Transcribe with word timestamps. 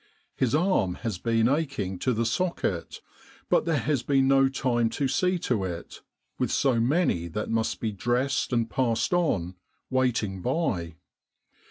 His 0.35 0.55
arm 0.55 0.95
has 1.05 1.19
been 1.19 1.47
aching 1.47 1.99
to 1.99 2.11
the 2.11 2.25
socket, 2.25 3.01
but 3.49 3.65
there 3.65 3.77
has 3.77 4.01
been 4.01 4.27
no 4.27 4.49
time 4.49 4.89
to 4.97 5.07
see 5.07 5.37
to 5.37 5.63
it, 5.63 6.01
with 6.39 6.51
so 6.51 6.79
many 6.79 7.27
that 7.27 7.51
must 7.51 7.79
be 7.79 7.91
dressed 7.91 8.51
and 8.51 8.67
passed 8.67 9.13
on, 9.13 9.57
waiting 9.91 10.41
by. 10.41 10.95